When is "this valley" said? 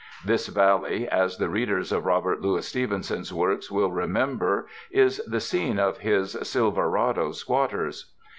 0.25-1.07